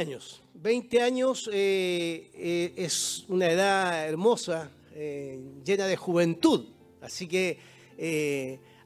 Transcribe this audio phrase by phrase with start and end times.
[0.00, 0.40] 20 años.
[0.54, 6.64] 20 años eh, eh, es una edad hermosa, eh, llena de juventud.
[7.02, 7.58] Así que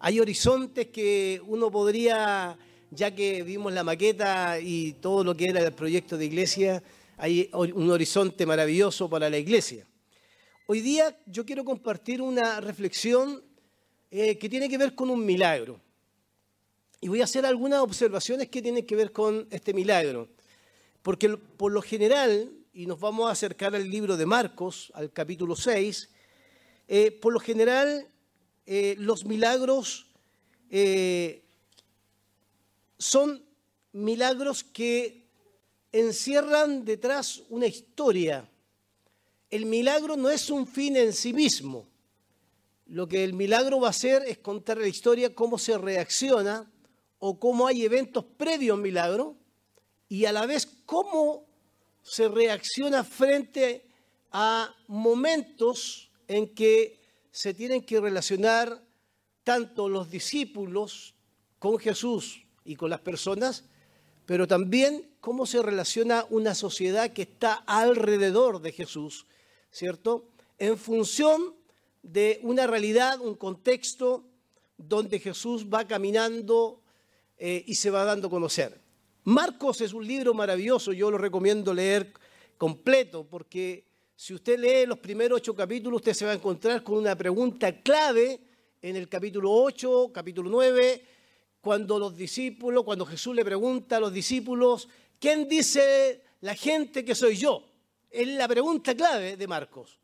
[0.00, 2.58] hay horizontes que uno podría,
[2.90, 6.82] ya que vimos la maqueta y todo lo que era el proyecto de iglesia,
[7.16, 9.86] hay un horizonte maravilloso para la iglesia.
[10.66, 13.40] Hoy día yo quiero compartir una reflexión
[14.10, 15.80] que tiene que ver con un milagro.
[17.00, 20.33] Y voy a hacer algunas observaciones que tienen que ver con este milagro.
[21.04, 25.54] Porque por lo general, y nos vamos a acercar al libro de Marcos, al capítulo
[25.54, 26.08] 6,
[26.88, 28.08] eh, por lo general
[28.64, 30.06] eh, los milagros
[30.70, 31.44] eh,
[32.96, 33.44] son
[33.92, 35.26] milagros que
[35.92, 38.48] encierran detrás una historia.
[39.50, 41.86] El milagro no es un fin en sí mismo.
[42.86, 46.66] Lo que el milagro va a hacer es contar la historia, cómo se reacciona
[47.18, 49.36] o cómo hay eventos previos al milagro
[50.08, 51.44] y a la vez cómo
[52.04, 53.84] se reacciona frente
[54.30, 57.00] a momentos en que
[57.32, 58.80] se tienen que relacionar
[59.42, 61.16] tanto los discípulos
[61.58, 63.64] con Jesús y con las personas,
[64.24, 69.26] pero también cómo se relaciona una sociedad que está alrededor de Jesús,
[69.72, 70.28] ¿cierto?
[70.58, 71.56] En función
[72.04, 74.28] de una realidad, un contexto
[74.78, 76.84] donde Jesús va caminando
[77.36, 78.83] eh, y se va dando a conocer.
[79.24, 82.12] Marcos es un libro maravilloso, yo lo recomiendo leer
[82.58, 86.98] completo, porque si usted lee los primeros ocho capítulos, usted se va a encontrar con
[86.98, 88.38] una pregunta clave
[88.82, 91.04] en el capítulo 8, capítulo 9,
[91.62, 97.14] cuando los discípulos, cuando Jesús le pregunta a los discípulos, ¿quién dice la gente que
[97.14, 97.64] soy yo?
[98.10, 99.98] Es la pregunta clave de Marcos,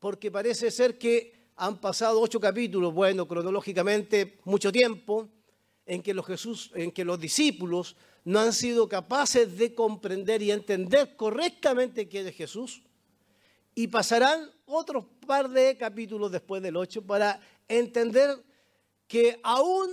[0.00, 5.28] porque parece ser que han pasado ocho capítulos, bueno, cronológicamente mucho tiempo,
[5.86, 7.94] en que los, Jesús, en que los discípulos
[8.26, 12.82] no han sido capaces de comprender y entender correctamente quién es Jesús.
[13.72, 18.44] Y pasarán otros par de capítulos después del 8 para entender
[19.06, 19.88] que aún,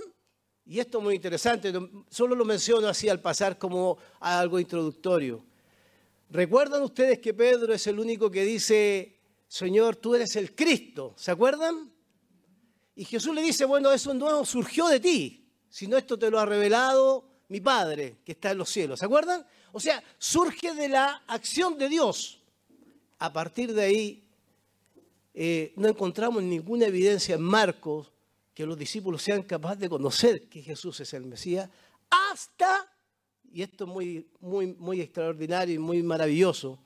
[0.66, 1.72] y esto es muy interesante,
[2.10, 5.44] solo lo menciono así al pasar como algo introductorio.
[6.28, 9.16] ¿Recuerdan ustedes que Pedro es el único que dice,
[9.46, 11.14] Señor, tú eres el Cristo?
[11.16, 11.88] ¿Se acuerdan?
[12.96, 16.46] Y Jesús le dice, bueno, eso no surgió de ti, sino esto te lo ha
[16.46, 18.98] revelado mi Padre que está en los cielos.
[18.98, 19.44] ¿Se acuerdan?
[19.72, 22.40] O sea, surge de la acción de Dios.
[23.18, 24.24] A partir de ahí,
[25.34, 28.12] eh, no encontramos ninguna evidencia en Marcos
[28.54, 31.68] que los discípulos sean capaces de conocer que Jesús es el Mesías,
[32.08, 32.88] hasta,
[33.52, 36.78] y esto es muy, muy, muy extraordinario y muy maravilloso,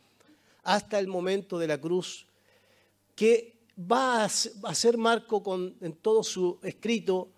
[0.63, 2.27] hasta el momento de la cruz,
[3.15, 4.29] que va a
[4.75, 7.29] ser Marco con, en todo su escrito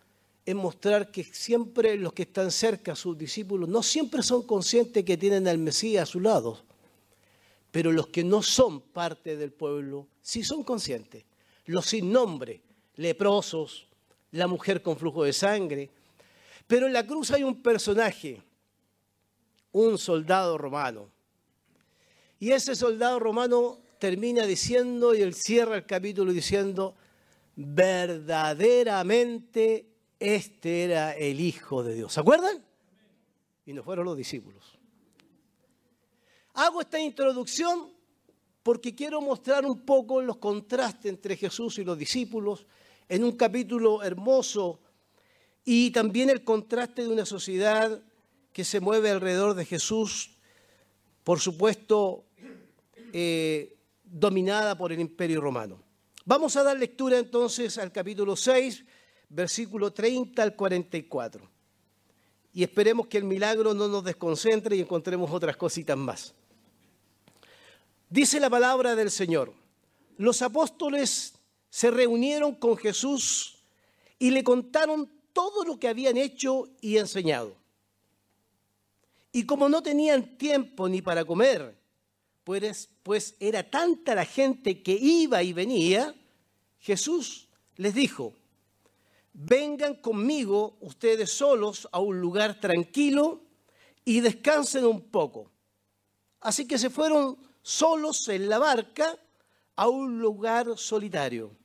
[0.51, 5.17] es mostrar que siempre los que están cerca, sus discípulos, no siempre son conscientes que
[5.17, 6.61] tienen al Mesías a su lado,
[7.71, 11.25] pero los que no son parte del pueblo sí son conscientes.
[11.67, 12.63] Los sin nombre,
[12.97, 13.87] leprosos,
[14.33, 15.91] la mujer con flujo de sangre.
[16.67, 18.43] Pero en la cruz hay un personaje,
[19.73, 21.09] un soldado romano.
[22.39, 26.95] Y ese soldado romano termina diciendo, y él cierra el capítulo diciendo,
[27.55, 29.90] verdaderamente
[30.21, 32.13] este era el Hijo de Dios.
[32.13, 32.65] ¿Se acuerdan?
[33.67, 34.79] Y no fueron los discípulos.
[36.55, 37.91] Hago esta introducción
[38.63, 42.67] porque quiero mostrar un poco los contrastes entre Jesús y los discípulos
[43.09, 44.81] en un capítulo hermoso
[45.65, 48.03] y también el contraste de una sociedad
[48.53, 50.37] que se mueve alrededor de Jesús,
[51.25, 52.25] por supuesto,
[53.13, 55.83] eh, dominada por el imperio romano.
[56.25, 58.85] Vamos a dar lectura entonces al capítulo 6,
[59.31, 61.49] versículo 30 al 44.
[62.53, 66.35] Y esperemos que el milagro no nos desconcentre y encontremos otras cositas más.
[68.11, 69.55] Dice la palabra del Señor,
[70.19, 71.35] los apóstoles
[71.71, 73.57] se reunieron con Jesús
[74.19, 77.57] y le contaron todo lo que habían hecho y enseñado.
[79.33, 81.79] Y como no tenían tiempo ni para comer,
[82.43, 86.13] pues, pues era tanta la gente que iba y venía,
[86.81, 88.35] Jesús les dijo,
[89.43, 93.41] vengan conmigo ustedes solos a un lugar tranquilo
[94.05, 95.51] y descansen un poco.
[96.41, 99.19] Así que se fueron solos en la barca
[99.77, 101.57] a un lugar solitario.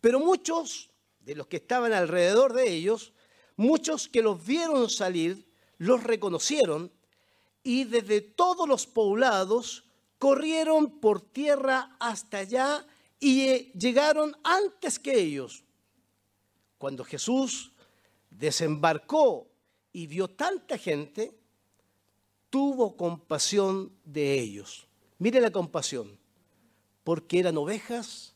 [0.00, 0.90] Pero muchos
[1.20, 3.12] de los que estaban alrededor de ellos,
[3.56, 5.46] muchos que los vieron salir,
[5.76, 6.90] los reconocieron
[7.62, 9.84] y desde todos los poblados
[10.18, 12.86] corrieron por tierra hasta allá
[13.20, 15.64] y llegaron antes que ellos
[16.84, 17.72] cuando Jesús
[18.28, 19.48] desembarcó
[19.90, 21.34] y vio tanta gente,
[22.50, 24.86] tuvo compasión de ellos.
[25.18, 26.18] Mire la compasión,
[27.02, 28.34] porque eran ovejas,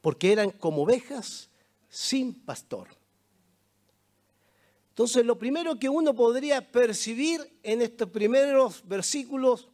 [0.00, 1.50] porque eran como ovejas
[1.90, 2.88] sin pastor.
[4.88, 9.68] Entonces, lo primero que uno podría percibir en estos primeros versículos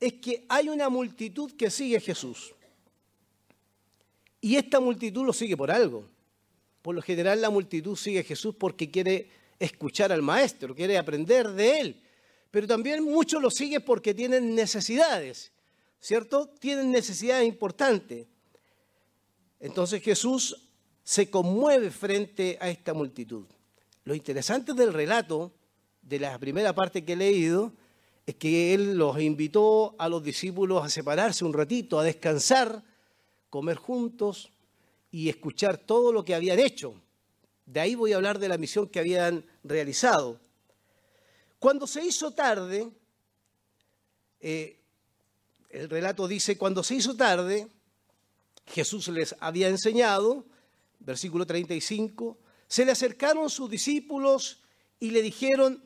[0.00, 2.52] es que hay una multitud que sigue a Jesús.
[4.40, 6.10] Y esta multitud lo sigue por algo.
[6.82, 11.48] Por lo general la multitud sigue a Jesús porque quiere escuchar al maestro, quiere aprender
[11.50, 12.02] de él.
[12.50, 15.52] Pero también muchos lo siguen porque tienen necesidades,
[16.00, 16.48] ¿cierto?
[16.58, 18.26] Tienen necesidades importantes.
[19.60, 20.68] Entonces Jesús
[21.04, 23.46] se conmueve frente a esta multitud.
[24.04, 25.52] Lo interesante del relato,
[26.02, 27.72] de la primera parte que he leído,
[28.26, 32.82] es que Él los invitó a los discípulos a separarse un ratito, a descansar,
[33.50, 34.52] comer juntos
[35.12, 37.00] y escuchar todo lo que habían hecho.
[37.66, 40.40] De ahí voy a hablar de la misión que habían realizado.
[41.60, 42.90] Cuando se hizo tarde,
[44.40, 44.80] eh,
[45.68, 47.68] el relato dice, cuando se hizo tarde,
[48.66, 50.46] Jesús les había enseñado,
[50.98, 54.62] versículo 35, se le acercaron sus discípulos
[54.98, 55.84] y le dijeron,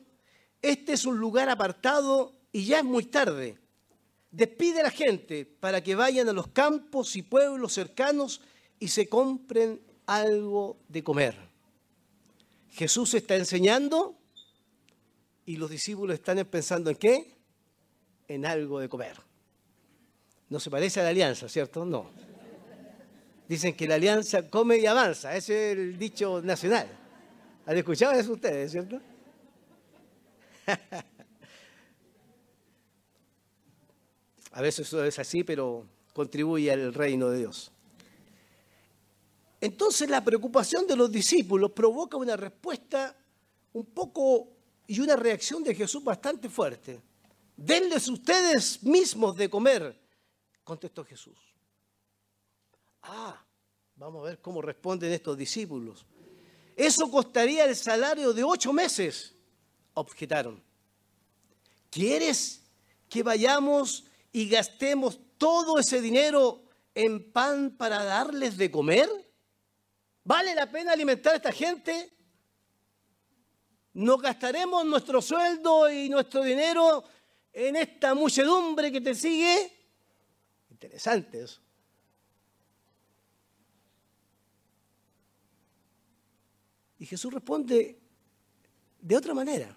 [0.61, 3.59] este es un lugar apartado y ya es muy tarde.
[4.31, 8.41] Despide a la gente para que vayan a los campos y pueblos cercanos
[8.79, 11.35] y se compren algo de comer.
[12.71, 14.15] Jesús está enseñando
[15.45, 17.35] y los discípulos están pensando en qué?
[18.27, 19.17] En algo de comer.
[20.49, 21.85] No se parece a la alianza, ¿cierto?
[21.85, 22.09] No.
[23.47, 26.87] Dicen que la alianza come y avanza, ese es el dicho nacional.
[27.65, 29.01] ¿Han escuchado eso ustedes, cierto?
[34.51, 37.71] A veces eso es así, pero contribuye al reino de Dios.
[39.59, 43.15] Entonces la preocupación de los discípulos provoca una respuesta
[43.73, 44.49] un poco
[44.85, 47.01] y una reacción de Jesús bastante fuerte.
[47.55, 49.99] Denles ustedes mismos de comer,
[50.63, 51.37] contestó Jesús.
[53.01, 53.43] Ah,
[53.95, 56.05] vamos a ver cómo responden estos discípulos.
[56.75, 59.33] Eso costaría el salario de ocho meses,
[59.95, 60.61] objetaron.
[61.89, 62.63] ¿Quieres
[63.09, 66.61] que vayamos y gastemos todo ese dinero
[66.93, 69.09] en pan para darles de comer?
[70.27, 72.11] ¿Vale la pena alimentar a esta gente?
[73.93, 77.01] ¿Nos gastaremos nuestro sueldo y nuestro dinero
[77.53, 79.71] en esta muchedumbre que te sigue?
[80.69, 81.61] Interesante eso.
[86.99, 87.97] Y Jesús responde
[88.99, 89.73] de otra manera.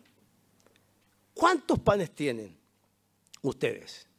[1.32, 2.58] ¿Cuántos panes tienen
[3.42, 4.09] ustedes?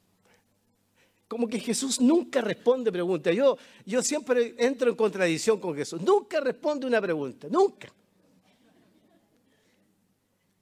[1.32, 3.34] Como que Jesús nunca responde preguntas.
[3.34, 6.02] Yo, yo siempre entro en contradicción con Jesús.
[6.02, 7.90] Nunca responde una pregunta, nunca.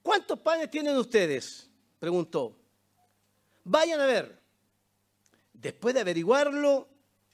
[0.00, 1.68] ¿Cuántos panes tienen ustedes?
[1.98, 2.56] Preguntó.
[3.64, 4.40] Vayan a ver.
[5.52, 6.86] Después de averiguarlo,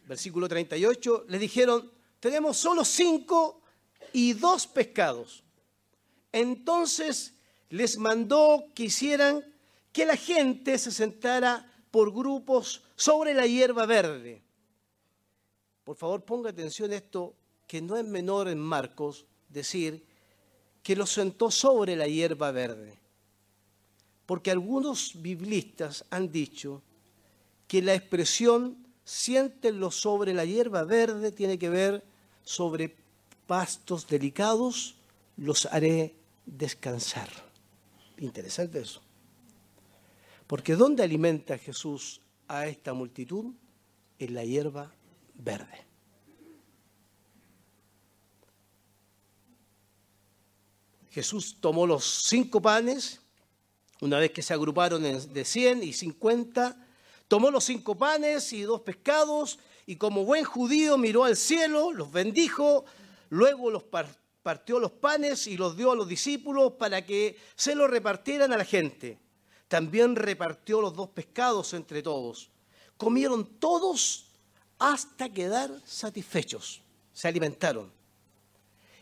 [0.06, 3.60] versículo 38, le dijeron, tenemos solo cinco
[4.14, 5.44] y dos pescados.
[6.32, 7.34] Entonces
[7.68, 9.44] les mandó que hicieran
[9.92, 14.42] que la gente se sentara por grupos sobre la hierba verde.
[15.84, 17.34] Por favor, ponga atención a esto,
[17.66, 20.04] que no es menor en Marcos decir
[20.82, 22.98] que los sentó sobre la hierba verde.
[24.24, 26.82] Porque algunos biblistas han dicho
[27.68, 32.04] que la expresión siéntenlo sobre la hierba verde tiene que ver
[32.42, 32.96] sobre
[33.46, 34.96] pastos delicados
[35.36, 37.28] los haré descansar.
[38.18, 39.05] Interesante eso.
[40.46, 43.54] Porque ¿dónde alimenta Jesús a esta multitud?
[44.18, 44.92] En la hierba
[45.34, 45.84] verde.
[51.10, 53.20] Jesús tomó los cinco panes,
[54.00, 56.86] una vez que se agruparon de 100 y 50,
[57.26, 62.12] tomó los cinco panes y dos pescados y como buen judío miró al cielo, los
[62.12, 62.84] bendijo,
[63.30, 63.84] Luego los
[64.42, 68.56] partió los panes y los dio a los discípulos para que se los repartieran a
[68.56, 69.18] la gente.
[69.68, 72.50] También repartió los dos pescados entre todos.
[72.96, 74.28] Comieron todos
[74.78, 76.82] hasta quedar satisfechos.
[77.12, 77.92] Se alimentaron.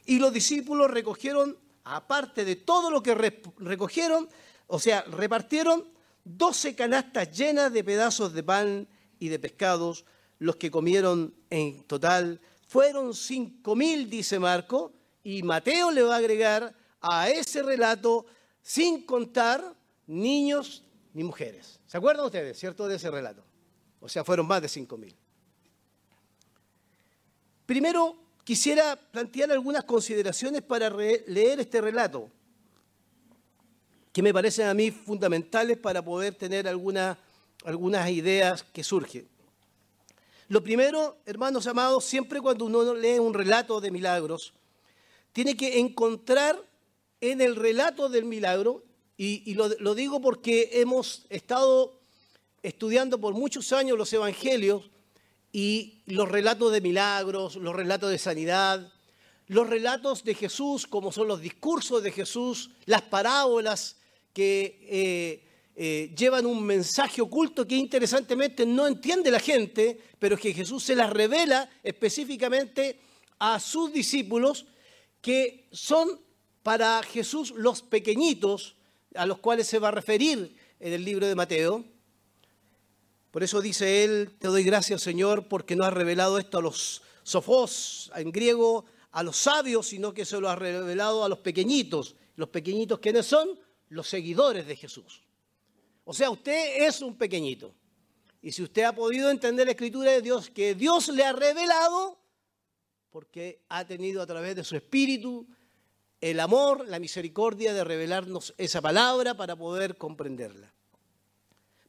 [0.07, 4.29] Y los discípulos recogieron, aparte de todo lo que recogieron,
[4.67, 5.85] o sea, repartieron
[6.25, 10.05] doce canastas llenas de pedazos de pan y de pescados,
[10.39, 14.93] los que comieron en total fueron cinco mil, dice Marco,
[15.23, 18.27] y Mateo le va a agregar a ese relato
[18.63, 21.81] sin contar niños ni mujeres.
[21.87, 23.45] ¿Se acuerdan ustedes, cierto, de ese relato?
[24.01, 25.15] O sea, fueron más de cinco mil.
[27.67, 32.31] Primero, quisiera plantear algunas consideraciones para leer este relato.
[34.15, 37.19] que me parecen a mí fundamentales para poder tener algunas
[38.11, 39.27] ideas que surgen.
[40.47, 44.55] Lo primero, hermanos amados, siempre cuando uno lee un relato de milagros,
[45.33, 46.57] tiene que encontrar
[47.21, 48.85] en el relato del milagro,
[49.17, 52.01] y, lo digo porque hemos estado
[52.63, 54.91] estudiando por muchos años los evangelios
[55.53, 58.93] y los relatos de milagros, los relatos de sanidad,
[59.47, 63.97] los relatos de Jesús, como son los discursos de Jesús, las parábolas
[64.33, 65.45] que eh,
[65.77, 70.97] eh, llevan un mensaje oculto que interesantemente no entiende la gente, pero que Jesús se
[70.97, 72.99] las revela específicamente
[73.39, 74.67] a sus discípulos,
[75.21, 76.21] que son
[76.63, 78.77] para Jesús los pequeñitos
[79.15, 81.85] a los cuales se va a referir en el libro de Mateo.
[83.31, 87.03] Por eso dice él, te doy gracias Señor porque no has revelado esto a los
[87.23, 92.17] sofos, en griego, a los sabios, sino que se lo has revelado a los pequeñitos.
[92.37, 93.59] ¿Los pequeñitos quiénes son?
[93.95, 95.23] los seguidores de Jesús.
[96.05, 97.75] O sea, usted es un pequeñito.
[98.43, 102.19] Y si usted ha podido entender la escritura de Dios, que Dios le ha revelado,
[103.11, 105.47] porque ha tenido a través de su espíritu
[106.31, 110.73] el amor, la misericordia de revelarnos esa palabra para poder comprenderla.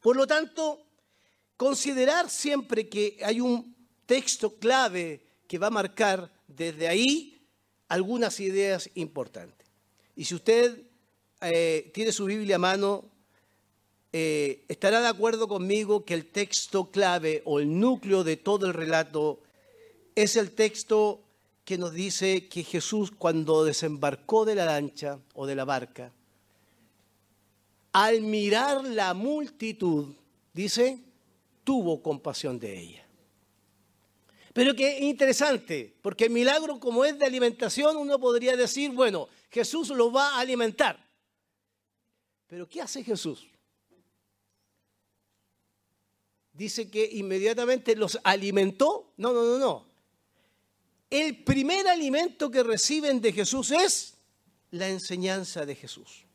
[0.02, 0.86] Por lo tanto,
[1.56, 3.74] considerar siempre que hay un
[4.06, 7.48] texto clave que va a marcar desde ahí
[7.88, 9.70] algunas ideas importantes.
[10.18, 10.82] Y si usted
[11.40, 13.06] eh, tiene su Biblia a mano,
[14.12, 18.74] eh, estará de acuerdo conmigo que el texto clave o el núcleo de todo el
[18.74, 19.42] relato
[20.14, 21.25] es el texto
[21.66, 26.14] que nos dice que Jesús cuando desembarcó de la lancha o de la barca,
[27.92, 30.14] al mirar la multitud,
[30.54, 31.00] dice,
[31.64, 33.08] tuvo compasión de ella.
[34.54, 39.90] Pero que interesante, porque el milagro como es de alimentación, uno podría decir, bueno, Jesús
[39.90, 41.04] lo va a alimentar.
[42.48, 43.48] Pero ¿qué hace Jesús?
[46.54, 49.12] Dice que inmediatamente los alimentó.
[49.18, 49.95] No, no, no, no.
[51.16, 54.18] El primer alimento que reciben de Jesús es
[54.72, 56.26] la enseñanza de Jesús.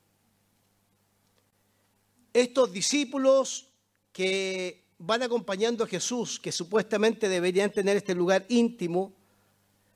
[2.32, 3.68] Estos discípulos
[4.10, 9.12] que van acompañando a Jesús, que supuestamente deberían tener este lugar íntimo,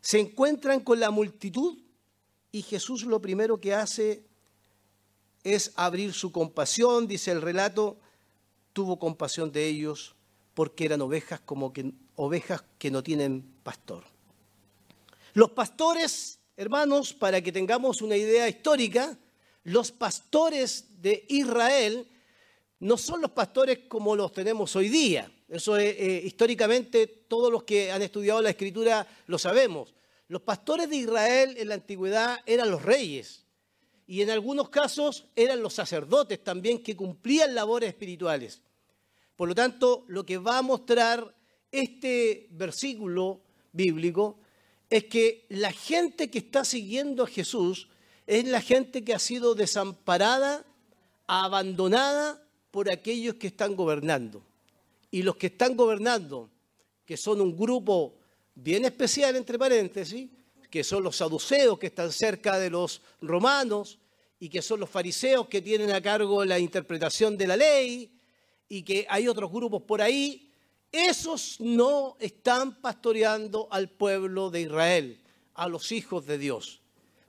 [0.03, 1.79] se encuentran con la multitud
[2.53, 4.27] y Jesús lo primero que hace
[5.45, 7.97] es abrir su compasión, dice el relato,
[8.75, 10.15] tuvo compasión de ellos
[10.53, 14.13] porque eran ovejas como que ovejas que no tienen pastor.
[15.35, 19.19] Los pastores, hermanos, para que tengamos una idea histórica,
[19.65, 22.07] los pastores de Israel
[22.79, 25.29] no son los pastores como los tenemos hoy día.
[25.49, 29.93] Eso es, eh, históricamente todos los que han estudiado la escritura lo sabemos.
[30.29, 33.45] Los pastores de Israel en la antigüedad eran los reyes
[34.07, 38.63] y en algunos casos eran los sacerdotes también que cumplían labores espirituales.
[39.35, 41.35] Por lo tanto, lo que va a mostrar
[41.73, 43.41] este versículo
[43.73, 44.39] bíblico
[44.95, 47.89] es que la gente que está siguiendo a Jesús
[48.29, 50.65] es la gente que ha sido desamparada,
[51.27, 54.41] abandonada por aquellos que están gobernando.
[55.11, 56.49] Y los que están gobernando,
[57.05, 58.15] que son un grupo
[58.55, 60.31] bien especial, entre paréntesis,
[60.71, 63.99] que son los saduceos que están cerca de los romanos
[64.39, 68.13] y que son los fariseos que tienen a cargo la interpretación de la ley
[68.69, 70.53] y que hay otros grupos por ahí,
[70.95, 75.21] esos no están pastoreando al pueblo de Israel,
[75.55, 76.81] a los hijos de Dios.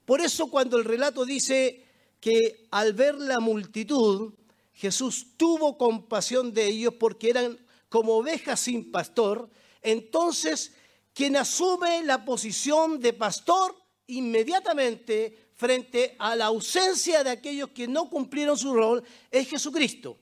[0.06, 1.84] Por eso cuando el relato dice
[2.20, 4.34] que al ver la multitud,
[4.74, 7.58] Jesús tuvo compasión de ellos porque eran
[7.90, 9.50] como ovejas sin pastor,
[9.82, 10.74] entonces
[11.14, 13.76] quien asume la posición de pastor
[14.08, 20.20] inmediatamente frente a la ausencia de aquellos que no cumplieron su rol es Jesucristo.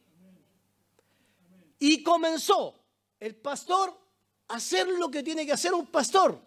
[1.80, 2.83] Y comenzó
[3.24, 3.98] el pastor
[4.50, 6.38] hacer lo que tiene que hacer un pastor,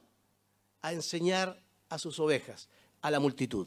[0.82, 2.68] a enseñar a sus ovejas,
[3.00, 3.66] a la multitud.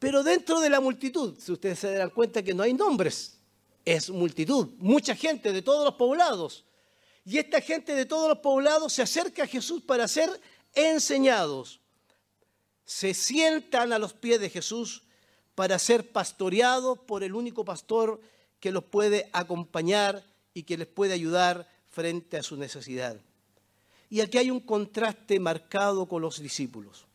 [0.00, 3.38] Pero dentro de la multitud, si ustedes se dan cuenta que no hay nombres,
[3.84, 6.64] es multitud, mucha gente de todos los poblados.
[7.24, 10.28] Y esta gente de todos los poblados se acerca a Jesús para ser
[10.74, 11.80] enseñados.
[12.84, 15.04] Se sientan a los pies de Jesús
[15.54, 18.20] para ser pastoreados por el único pastor
[18.58, 23.20] que los puede acompañar y que les puede ayudar frente a su necesidad.
[24.10, 27.06] Y aquí hay un contraste marcado con los discípulos.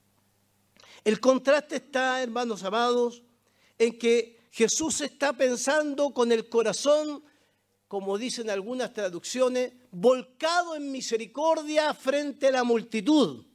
[1.04, 3.24] El contraste está, hermanos amados,
[3.78, 7.24] en que Jesús está pensando con el corazón
[7.94, 13.46] como dicen algunas traducciones, volcado en misericordia frente a la multitud.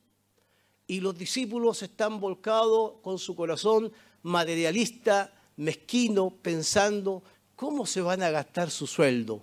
[0.87, 3.92] Y los discípulos están volcados con su corazón
[4.23, 7.25] materialista, mezquino pensando
[7.56, 9.42] cómo se van a gastar su sueldo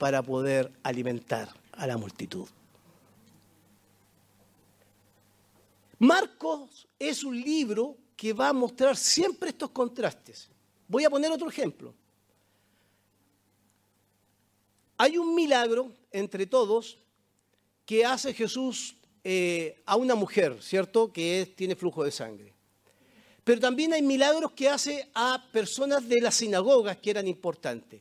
[0.00, 2.48] para poder alimentar a la multitud.
[5.98, 10.48] Marcos es un libro que va a mostrar siempre estos contrastes.
[10.88, 11.92] Voy a poner otro ejemplo.
[14.96, 16.96] Hay un milagro entre todos
[17.84, 21.12] que hace Jesús eh, a una mujer, ¿cierto?
[21.12, 22.54] Que tiene flujo de sangre.
[23.44, 28.00] Pero también hay milagros que hace a personas de las sinagogas que eran importantes.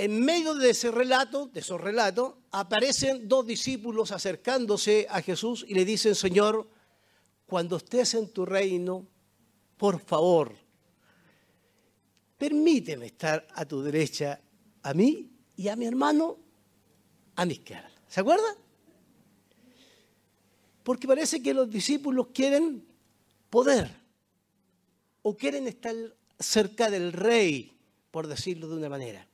[0.00, 5.74] En medio de ese relato, de esos relatos, aparecen dos discípulos acercándose a Jesús y
[5.74, 6.66] le dicen, Señor,
[7.44, 9.06] cuando estés en tu reino,
[9.76, 10.56] por favor,
[12.38, 14.40] permíteme estar a tu derecha,
[14.82, 16.38] a mí y a mi hermano
[17.36, 17.92] a mi izquierda.
[18.08, 18.54] ¿Se acuerdan?
[20.82, 22.86] Porque parece que los discípulos quieren
[23.50, 23.94] poder
[25.20, 25.94] o quieren estar
[26.38, 27.78] cerca del rey,
[28.10, 29.29] por decirlo de una manera.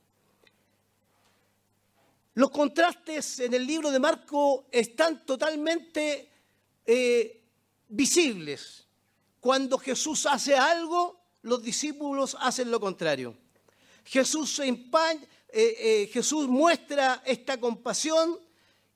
[2.37, 6.29] Los contrastes en el libro de Marco están totalmente
[6.85, 7.41] eh,
[7.87, 8.85] visibles.
[9.39, 13.35] Cuando Jesús hace algo, los discípulos hacen lo contrario.
[14.05, 14.85] Jesús, se eh,
[15.51, 18.39] eh, Jesús muestra esta compasión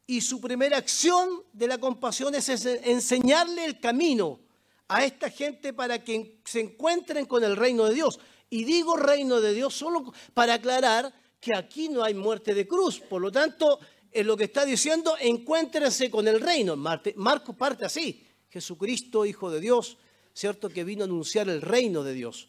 [0.05, 4.39] y su primera acción de la compasión es enseñarle el camino
[4.87, 8.19] a esta gente para que se encuentren con el reino de Dios.
[8.51, 12.99] Y digo reino de Dios solo para aclarar que aquí no hay muerte de cruz.
[12.99, 13.79] Por lo tanto,
[14.11, 16.77] en lo que está diciendo, encuéntrense con el reino.
[16.77, 18.25] Marcos parte así.
[18.49, 19.97] Jesucristo, Hijo de Dios,
[20.33, 20.69] ¿cierto?
[20.69, 22.47] Que vino a anunciar el reino de Dios.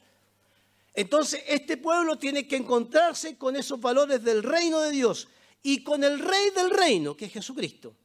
[0.93, 5.27] Entonces, este pueblo tiene que encontrarse con esos valores del reino de Dios
[5.62, 7.97] y con el rey del reino, que es Jesucristo.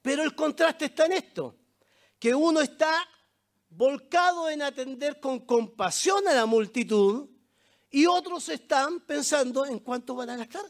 [0.00, 1.56] Pero el contraste está en esto,
[2.20, 3.08] que uno está
[3.70, 7.33] volcado en atender con compasión a la multitud
[7.94, 10.64] y otros están pensando en cuánto van a gastar.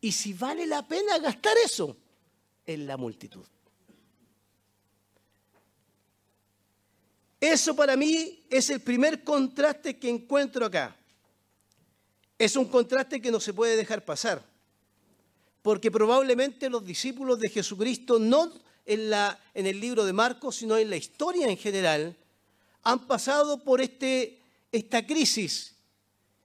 [0.00, 1.96] Y si vale la pena gastar eso
[2.64, 3.44] en la multitud.
[7.40, 10.96] Eso para mí es el primer contraste que encuentro acá.
[12.38, 14.46] Es un contraste que no se puede dejar pasar,
[15.60, 18.52] porque probablemente los discípulos de Jesucristo, no
[18.86, 22.16] en, la, en el libro de Marcos, sino en la historia en general,
[22.84, 24.38] han pasado por este,
[24.70, 25.79] esta crisis,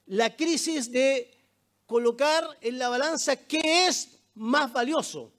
[0.07, 1.31] la crisis de
[1.85, 5.31] colocar en la balanza qué es más valioso.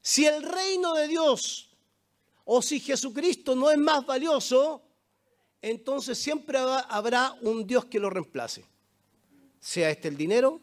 [0.00, 1.70] Si el reino de Dios
[2.44, 4.82] o si Jesucristo no es más valioso,
[5.60, 8.72] entonces siempre habrá un Dios que lo reemplace
[9.62, 10.60] sea este el dinero,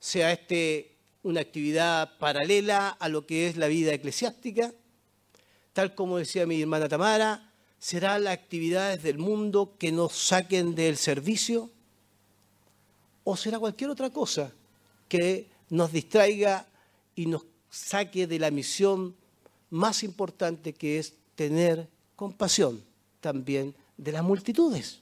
[0.00, 4.74] sea este una actividad paralela a lo que es la vida eclesiástica,
[5.72, 7.51] tal como decía mi hermana Tamara,
[7.82, 11.68] será las actividades del mundo que nos saquen del servicio
[13.24, 14.52] o será cualquier otra cosa
[15.08, 16.64] que nos distraiga
[17.16, 19.16] y nos saque de la misión
[19.70, 22.84] más importante que es tener compasión
[23.20, 25.00] también de las multitudes.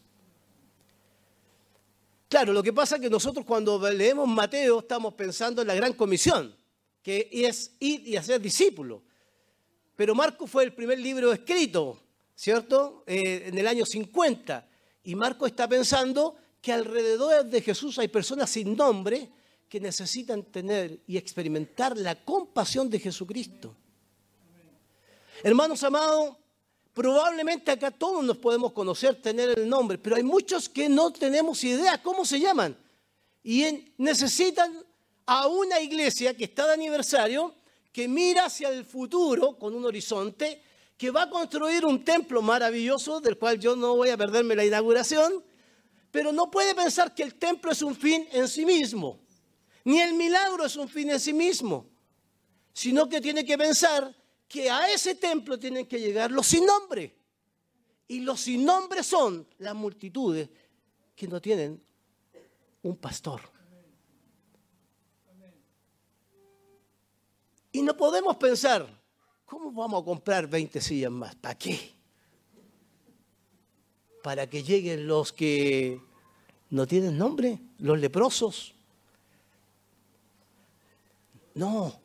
[2.30, 5.92] Claro, lo que pasa es que nosotros cuando leemos Mateo estamos pensando en la gran
[5.92, 6.56] comisión,
[7.02, 9.02] que es ir y hacer discípulos.
[9.96, 12.00] Pero Marco fue el primer libro escrito,
[12.40, 13.04] ¿cierto?
[13.06, 14.66] Eh, en el año 50.
[15.04, 19.28] Y Marco está pensando que alrededor de Jesús hay personas sin nombre
[19.68, 23.76] que necesitan tener y experimentar la compasión de Jesucristo.
[25.42, 26.36] Hermanos amados,
[26.92, 31.62] Probablemente acá todos nos podemos conocer, tener el nombre, pero hay muchos que no tenemos
[31.62, 32.76] idea cómo se llaman.
[33.44, 34.84] Y necesitan
[35.24, 37.54] a una iglesia que está de aniversario,
[37.92, 40.60] que mira hacia el futuro con un horizonte,
[41.00, 44.66] que va a construir un templo maravilloso, del cual yo no voy a perderme la
[44.66, 45.42] inauguración,
[46.10, 49.18] pero no puede pensar que el templo es un fin en sí mismo,
[49.82, 51.88] ni el milagro es un fin en sí mismo,
[52.74, 54.14] sino que tiene que pensar
[54.46, 57.16] que a ese templo tienen que llegar los sin nombre.
[58.06, 60.50] Y los sin nombre son las multitudes
[61.16, 61.82] que no tienen
[62.82, 63.40] un pastor.
[67.72, 68.99] Y no podemos pensar,
[69.50, 71.34] ¿cómo vamos a comprar 20 sillas más?
[71.34, 71.92] ¿Para qué?
[74.22, 76.00] Para que lleguen los que
[76.70, 78.72] no tienen nombre, los leprosos.
[81.52, 82.00] No,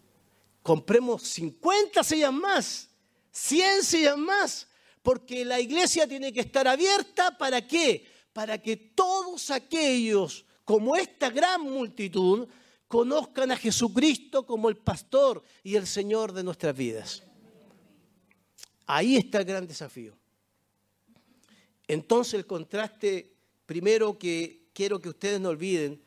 [0.63, 2.89] compremos 50 sillas más,
[3.31, 4.67] 100 sillas más,
[5.03, 8.07] porque la iglesia tiene que estar abierta para qué?
[8.33, 12.47] Para que todos aquellos, como esta gran multitud,
[12.87, 17.21] conozcan a Jesucristo como el pastor y el Señor de nuestras vidas.
[18.85, 20.15] Ahí está el gran desafío.
[21.87, 23.33] Entonces el contraste
[23.65, 26.01] primero que quiero que ustedes no olviden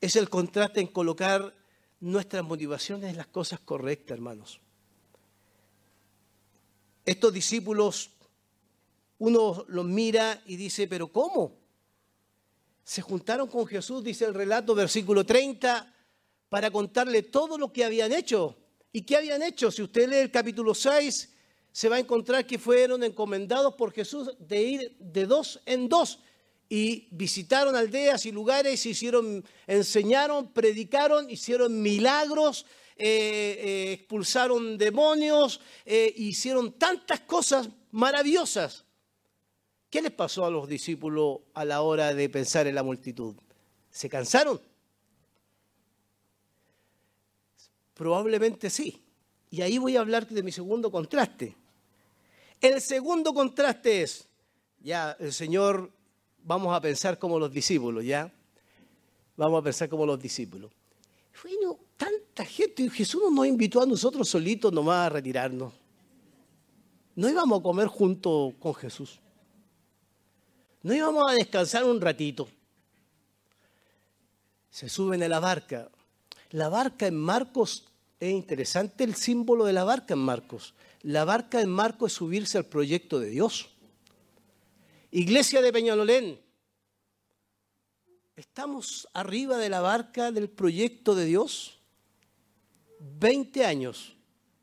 [0.00, 1.54] es el contraste en colocar
[2.00, 4.60] nuestras motivaciones en las cosas correctas, hermanos.
[7.04, 8.10] Estos discípulos,
[9.18, 11.56] uno los mira y dice, pero ¿cómo?
[12.82, 15.92] Se juntaron con Jesús, dice el relato, versículo 30,
[16.48, 18.56] para contarle todo lo que habían hecho.
[18.92, 19.70] ¿Y qué habían hecho?
[19.70, 21.33] Si usted lee el capítulo 6,
[21.74, 26.20] se va a encontrar que fueron encomendados por Jesús de ir de dos en dos
[26.68, 32.64] y visitaron aldeas y lugares, hicieron, enseñaron, predicaron, hicieron milagros,
[32.96, 38.84] eh, eh, expulsaron demonios, eh, hicieron tantas cosas maravillosas.
[39.90, 43.34] ¿Qué les pasó a los discípulos a la hora de pensar en la multitud?
[43.90, 44.60] ¿Se cansaron?
[47.94, 49.02] Probablemente sí.
[49.50, 51.63] Y ahí voy a hablar de mi segundo contraste.
[52.60, 54.26] El segundo contraste es,
[54.80, 55.90] ya el Señor,
[56.42, 58.32] vamos a pensar como los discípulos, ¿ya?
[59.36, 60.70] Vamos a pensar como los discípulos.
[61.42, 65.72] Bueno, tanta gente, Jesús nos invitó a nosotros solitos nomás a retirarnos.
[67.16, 69.20] No íbamos a comer junto con Jesús.
[70.82, 72.48] No íbamos a descansar un ratito.
[74.70, 75.88] Se suben a la barca.
[76.50, 77.86] La barca en Marcos,
[78.20, 80.74] es interesante el símbolo de la barca en Marcos.
[81.04, 83.68] La barca en Marco es subirse al proyecto de Dios.
[85.10, 86.40] Iglesia de Peñalolén,
[88.36, 91.78] ¿estamos arriba de la barca del proyecto de Dios?
[93.00, 94.16] 20 años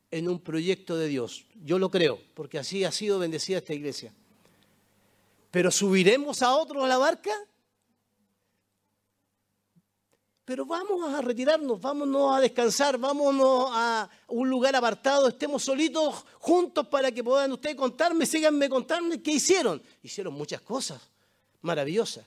[0.10, 1.45] en un proyecto de Dios.
[1.63, 4.12] Yo lo creo, porque así ha sido bendecida esta iglesia.
[5.51, 7.32] Pero ¿subiremos a otros a la barca?
[10.51, 16.85] Pero vamos a retirarnos, vámonos a descansar, vámonos a un lugar apartado, estemos solitos juntos
[16.87, 19.81] para que puedan ustedes contarme, síganme contarme qué hicieron.
[20.03, 21.09] Hicieron muchas cosas
[21.61, 22.25] maravillosas.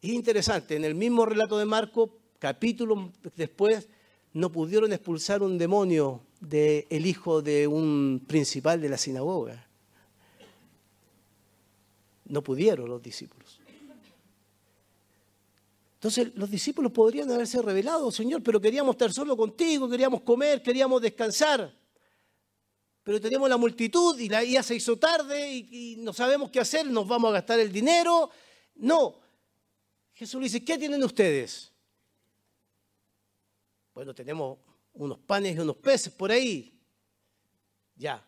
[0.00, 3.88] Es interesante, en el mismo relato de Marco, capítulo después,
[4.34, 9.66] no pudieron expulsar un demonio del hijo de un principal de la sinagoga.
[12.24, 13.61] No pudieron los discípulos.
[16.02, 21.00] Entonces los discípulos podrían haberse revelado, Señor, pero queríamos estar solo contigo, queríamos comer, queríamos
[21.00, 21.72] descansar.
[23.04, 26.88] Pero tenemos la multitud y la día se hizo tarde y, no sabemos qué hacer,
[26.88, 28.30] nos vamos a gastar el dinero.
[28.74, 29.20] No.
[30.12, 31.70] Jesús le dice, ¿qué tienen ustedes?
[33.94, 34.58] Bueno, tenemos
[34.94, 36.76] unos panes y unos peces por ahí.
[37.94, 38.26] Ya.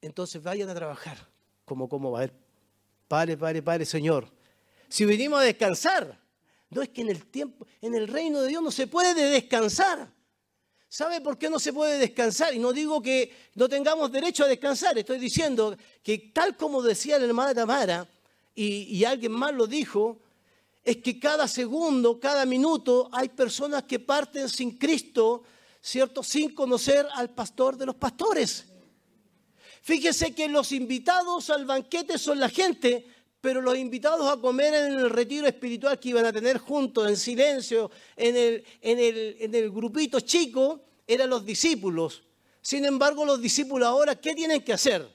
[0.00, 1.18] Entonces vayan a trabajar.
[1.64, 2.34] ¿Cómo, cómo va a ver?
[3.06, 4.28] Pare, pare, pare, Señor.
[4.88, 6.25] Si venimos a descansar,
[6.70, 10.12] no es que en el tiempo, en el reino de Dios no se puede descansar.
[10.88, 12.54] ¿Sabe por qué no se puede descansar?
[12.54, 17.18] Y no digo que no tengamos derecho a descansar, estoy diciendo que tal como decía
[17.18, 18.08] la hermana Tamara,
[18.58, 20.18] y, alguien más lo dijo,
[20.82, 25.42] es que cada segundo, cada minuto hay personas que parten sin Cristo,
[25.82, 26.22] ¿cierto?
[26.22, 28.64] Sin conocer al pastor de los pastores.
[29.82, 33.06] Fíjese que los invitados al banquete son la gente
[33.46, 37.16] pero los invitados a comer en el retiro espiritual que iban a tener juntos, en
[37.16, 42.24] silencio, en el, grupito chico, eran los discípulos.
[42.60, 45.08] Sin embargo, los discípulos ahora, ¿qué tienen que hacer?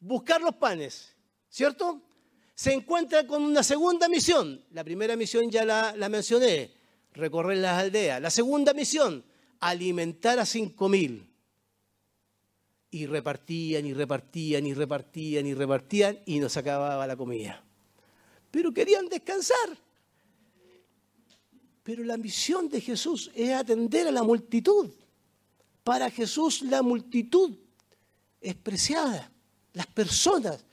[0.00, 1.14] Buscar los panes,
[1.48, 2.02] ¿cierto?
[2.56, 4.60] Se encuentran con una segunda misión.
[4.72, 6.72] La primera misión ya la mencioné,
[7.12, 8.20] recorrer las aldeas.
[8.20, 9.24] La segunda misión,
[9.60, 11.27] alimentar a cinco mil.
[12.90, 17.62] Y repartían y repartían y repartían y repartían y nos acababa la comida.
[18.50, 19.76] Pero querían descansar.
[21.82, 24.90] Pero la misión de Jesús es atender a la multitud.
[25.84, 27.56] Para Jesús la multitud
[28.40, 29.30] es preciada.
[29.72, 30.64] Las personas,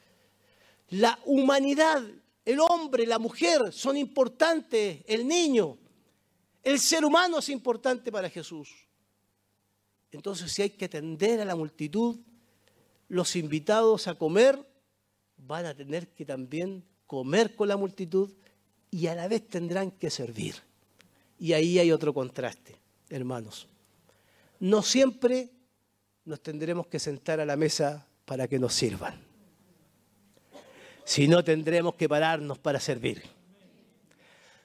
[0.90, 2.04] la humanidad,
[2.44, 5.04] el hombre, la mujer son importantes.
[5.08, 5.78] El niño,
[6.64, 8.85] el ser humano es importante para Jesús.
[10.16, 12.18] Entonces, si hay que atender a la multitud,
[13.10, 14.58] los invitados a comer
[15.38, 18.34] van a tener que también comer con la multitud
[18.90, 20.56] y a la vez tendrán que servir.
[21.38, 22.78] Y ahí hay otro contraste,
[23.10, 23.68] hermanos.
[24.62, 25.50] No siempre
[26.24, 29.22] nos tendremos que sentar a la mesa para que nos sirvan,
[31.04, 33.22] sino tendremos que pararnos para servir.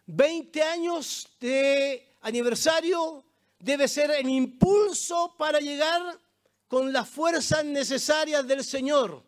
[0.07, 3.25] 20 años de aniversario
[3.61, 6.19] debe ser el impulso para llegar
[6.67, 9.23] con las fuerzas necesarias del Señor,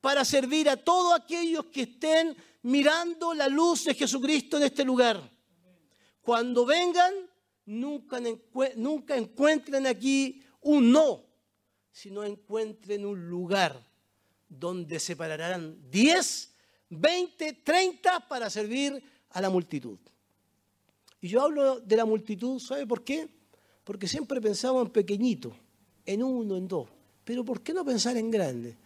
[0.00, 5.30] para servir a todos aquellos que estén mirando la luz de Jesucristo en este lugar.
[6.20, 7.14] Cuando vengan,
[7.64, 8.18] nunca,
[9.16, 11.24] encuentren aquí un no,
[11.90, 13.88] sino encuentren un lugar
[14.48, 16.54] donde se pararán 10,
[16.90, 19.98] 20, 30 para servir a la multitud.
[21.20, 23.39] Y yo hablo de la multitud, ¿sabe por qué?
[23.90, 25.52] Porque siempre pensamos en pequeñito,
[26.06, 26.88] en uno, en dos.
[27.24, 28.76] Pero ¿por qué no pensar en grande?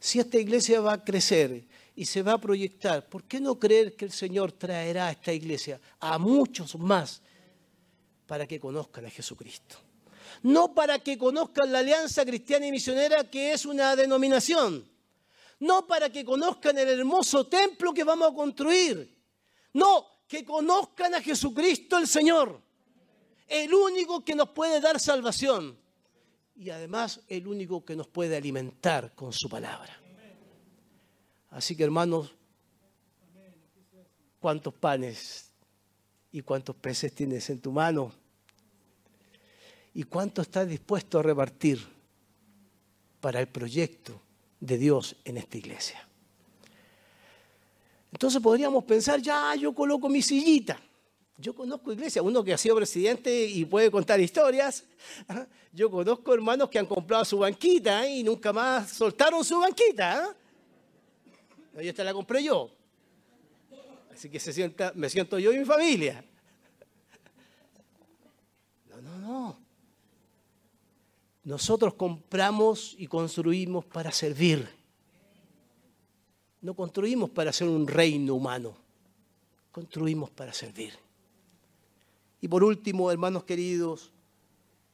[0.00, 1.62] Si esta iglesia va a crecer
[1.94, 5.30] y se va a proyectar, ¿por qué no creer que el Señor traerá a esta
[5.30, 7.20] iglesia a muchos más
[8.26, 9.76] para que conozcan a Jesucristo?
[10.42, 14.88] No para que conozcan la Alianza Cristiana y Misionera, que es una denominación.
[15.60, 19.18] No para que conozcan el hermoso templo que vamos a construir.
[19.74, 22.64] No, que conozcan a Jesucristo el Señor.
[23.46, 25.76] El único que nos puede dar salvación.
[26.56, 30.00] Y además el único que nos puede alimentar con su palabra.
[31.50, 32.34] Así que hermanos,
[34.40, 35.50] ¿cuántos panes
[36.32, 38.12] y cuántos peces tienes en tu mano?
[39.94, 41.78] ¿Y cuánto estás dispuesto a repartir
[43.20, 44.20] para el proyecto
[44.60, 46.06] de Dios en esta iglesia?
[48.12, 50.80] Entonces podríamos pensar, ya, yo coloco mi sillita.
[51.38, 54.84] Yo conozco iglesias, uno que ha sido presidente y puede contar historias.
[55.72, 60.24] Yo conozco hermanos que han comprado su banquita y nunca más soltaron su banquita.
[60.24, 61.82] ¿ah?
[61.82, 62.70] Y esta la compré yo.
[64.10, 66.24] Así que se sienta, me siento yo y mi familia.
[68.88, 69.58] No, no, no.
[71.44, 74.66] Nosotros compramos y construimos para servir.
[76.62, 78.74] No construimos para ser un reino humano.
[79.70, 81.05] Construimos para servir.
[82.40, 84.12] Y por último, hermanos queridos,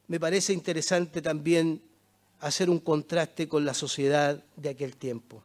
[0.07, 1.83] me parece interesante también
[2.40, 5.42] hacer un contraste con la sociedad de aquel tiempo.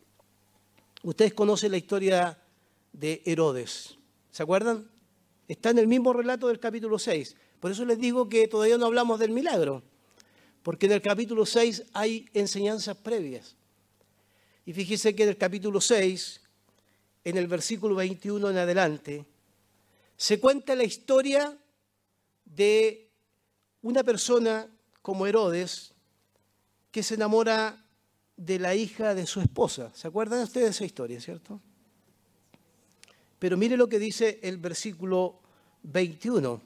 [1.03, 2.37] Ustedes conocen la historia
[2.91, 3.97] de Herodes.
[4.31, 4.89] ¿Se acuerdan?
[5.47, 7.35] Está en el mismo relato del capítulo 6.
[7.59, 9.83] Por eso les digo que todavía no hablamos del milagro,
[10.63, 13.55] porque en el capítulo 6 hay enseñanzas previas.
[14.65, 16.41] Y fíjese que en el capítulo 6,
[17.23, 19.25] en el versículo 21 en adelante,
[20.17, 21.57] se cuenta la historia
[22.55, 23.09] de
[23.81, 24.67] una persona
[25.01, 25.93] como Herodes
[26.91, 27.85] que se enamora
[28.35, 29.91] de la hija de su esposa.
[29.93, 31.59] ¿Se acuerdan ustedes de esa historia, cierto?
[33.39, 35.39] Pero mire lo que dice el versículo
[35.83, 36.61] 21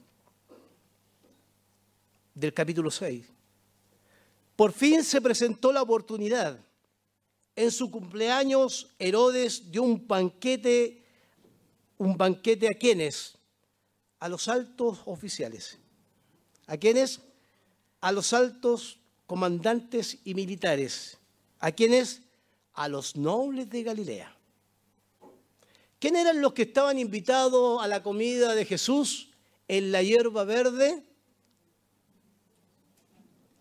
[2.33, 3.25] del capítulo 6.
[4.55, 6.59] Por fin se presentó la oportunidad.
[7.55, 11.03] En su cumpleaños Herodes dio un banquete,
[11.97, 13.37] un banquete a quienes?
[14.21, 15.77] A los altos oficiales.
[16.67, 17.19] ¿A quiénes?
[17.99, 21.17] A los altos comandantes y militares
[21.61, 22.23] ¿A quiénes?
[22.73, 24.35] A los nobles de Galilea.
[25.99, 29.29] ¿Quién eran los que estaban invitados a la comida de Jesús
[29.67, 31.03] en la hierba verde?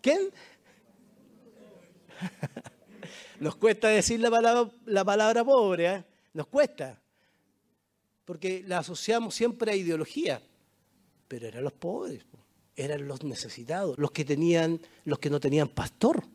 [0.01, 0.31] ¿Quién?
[3.39, 6.03] Nos cuesta decir la palabra, la palabra pobre, ¿eh?
[6.33, 7.01] nos cuesta,
[8.23, 10.41] porque la asociamos siempre a ideología,
[11.31, 12.25] pero eran los pobres,
[12.75, 16.25] eran los necesitados, los que tenían, los que no tenían pastor.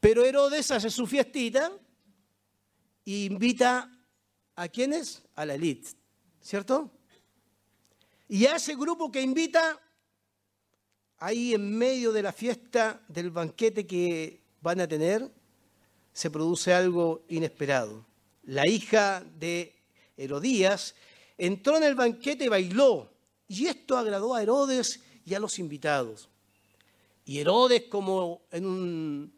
[0.00, 1.70] Pero Herodes hace su fiestita
[3.04, 3.92] e invita
[4.56, 5.22] a quienes?
[5.34, 5.90] A la élite,
[6.40, 6.90] ¿cierto?
[8.28, 9.78] Y a ese grupo que invita,
[11.18, 15.30] ahí en medio de la fiesta, del banquete que van a tener,
[16.14, 18.06] se produce algo inesperado.
[18.44, 19.76] La hija de
[20.16, 20.94] Herodías
[21.36, 23.09] entró en el banquete y bailó,
[23.50, 26.28] y esto agradó a Herodes y a los invitados.
[27.24, 29.34] Y Herodes, como en un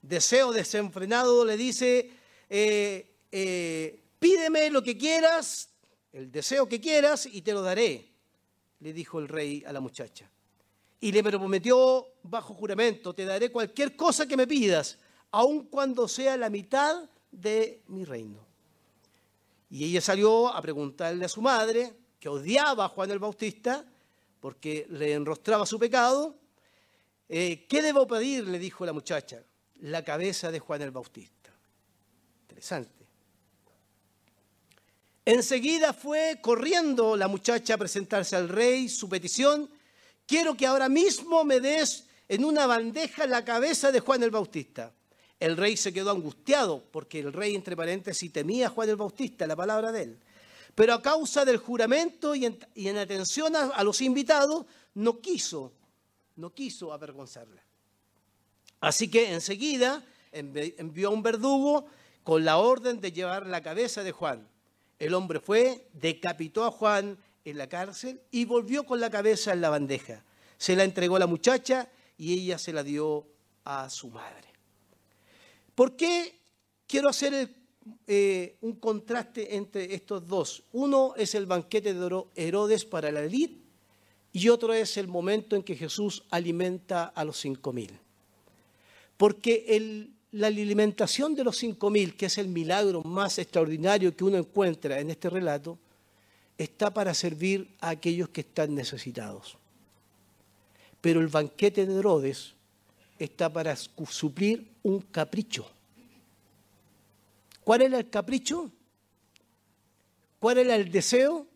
[0.00, 2.10] deseo desenfrenado, le dice,
[2.48, 5.68] eh, eh, pídeme lo que quieras,
[6.14, 8.08] el deseo que quieras, y te lo daré,
[8.80, 10.30] le dijo el rey a la muchacha.
[10.98, 14.98] Y le prometió bajo juramento, te daré cualquier cosa que me pidas,
[15.32, 18.42] aun cuando sea la mitad de mi reino.
[19.68, 23.84] Y ella salió a preguntarle a su madre, que odiaba a Juan el Bautista,
[24.40, 26.34] porque le enrostraba su pecado,
[27.28, 28.48] eh, ¿qué debo pedir?
[28.48, 29.42] le dijo la muchacha
[29.80, 31.52] la cabeza de Juan el Bautista.
[32.48, 33.04] Interesante.
[35.26, 39.68] Enseguida fue corriendo la muchacha a presentarse al rey su petición.
[40.24, 44.94] Quiero que ahora mismo me des en una bandeja la cabeza de Juan el Bautista.
[45.38, 49.46] El rey se quedó angustiado porque el rey, entre paréntesis, temía a Juan el Bautista,
[49.46, 50.18] la palabra de él.
[50.74, 55.72] Pero a causa del juramento y en, atención a, los invitados, no quiso,
[56.36, 57.62] no quiso avergonzarla.
[58.80, 61.86] Así que enseguida envió a un verdugo
[62.24, 64.48] con la orden de llevar la cabeza de Juan.
[64.98, 69.60] El hombre fue, decapitó a Juan en la cárcel y volvió con la cabeza en
[69.60, 70.24] la bandeja.
[70.58, 73.26] Se la entregó a la muchacha y ella se la dio
[73.64, 74.48] a su madre.
[75.74, 76.40] ¿Por qué
[76.86, 77.63] quiero hacer
[78.06, 80.62] eh, un contraste entre estos dos.
[80.72, 83.58] Uno es el banquete de Herodes para la elite
[84.32, 87.90] y otro es el momento en que Jesús alimenta a los cinco mil.
[89.16, 94.36] Porque la alimentación de los cinco mil, que es el milagro más extraordinario que uno
[94.36, 95.78] encuentra en este relato,
[96.58, 99.56] está para servir a aquellos que están necesitados.
[101.00, 102.54] Pero el banquete de Herodes
[103.18, 105.70] está para suplir un capricho.
[107.64, 108.70] ¿Cuál era el capricho?
[110.38, 111.48] ¿Cuál era el deseo?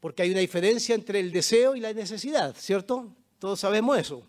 [0.00, 3.14] Porque hay una diferencia entre el deseo y la necesidad, ¿cierto?
[3.38, 4.26] Todos sabemos eso.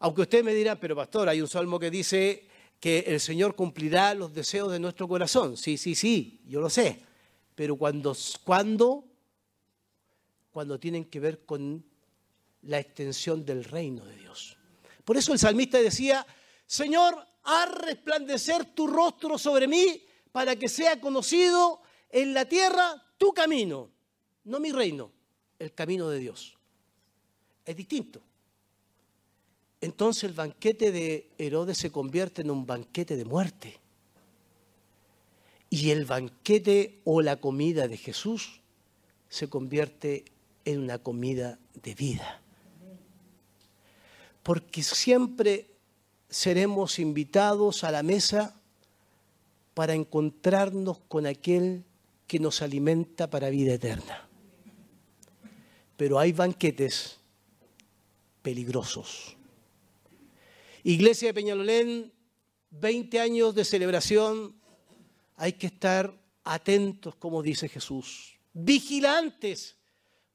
[0.00, 2.46] Aunque usted me dirá, pero pastor, hay un salmo que dice
[2.80, 5.56] que el Señor cumplirá los deseos de nuestro corazón.
[5.56, 7.00] Sí, sí, sí, yo lo sé.
[7.54, 9.04] Pero cuando, cuando,
[10.50, 11.84] cuando tienen que ver con
[12.62, 14.56] la extensión del reino de Dios.
[15.04, 16.26] Por eso el salmista decía,
[16.66, 23.32] Señor, haz resplandecer tu rostro sobre mí para que sea conocido en la tierra tu
[23.32, 23.90] camino,
[24.44, 25.12] no mi reino,
[25.58, 26.56] el camino de Dios.
[27.64, 28.20] Es distinto.
[29.80, 33.80] Entonces el banquete de Herodes se convierte en un banquete de muerte.
[35.70, 38.60] Y el banquete o la comida de Jesús
[39.28, 40.24] se convierte
[40.64, 42.44] en una comida de vida
[44.44, 45.73] porque siempre
[46.34, 48.60] seremos invitados a la mesa
[49.72, 51.84] para encontrarnos con aquel
[52.26, 54.28] que nos alimenta para vida eterna.
[55.96, 57.20] Pero hay banquetes
[58.42, 59.36] peligrosos.
[60.82, 62.12] Iglesia de Peñalolén,
[62.70, 64.56] 20 años de celebración,
[65.36, 69.76] hay que estar atentos, como dice Jesús, vigilantes,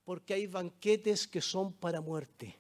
[0.06, 2.59] porque hay banquetes que son para muerte.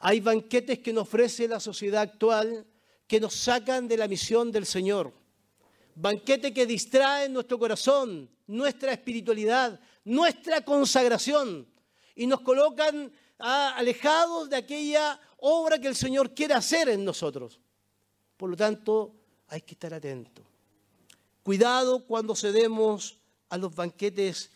[0.00, 2.66] Hay banquetes que nos ofrece la sociedad actual
[3.06, 5.12] que nos sacan de la misión del Señor.
[5.94, 11.66] Banquetes que distraen nuestro corazón, nuestra espiritualidad, nuestra consagración
[12.14, 17.58] y nos colocan ah, alejados de aquella obra que el Señor quiere hacer en nosotros.
[18.36, 19.14] Por lo tanto,
[19.48, 20.44] hay que estar atentos.
[21.42, 24.50] Cuidado cuando cedemos a los banquetes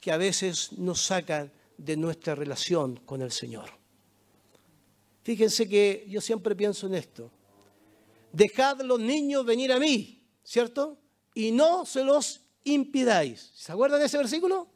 [0.00, 3.83] que a veces nos sacan de nuestra relación con el Señor.
[5.24, 7.30] Fíjense que yo siempre pienso en esto.
[8.30, 10.98] Dejad los niños venir a mí, ¿cierto?
[11.34, 13.50] Y no se los impidáis.
[13.54, 14.68] ¿Se acuerdan de ese versículo?